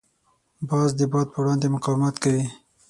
[0.67, 2.45] باز د باد په وړاندې مقاومت کوي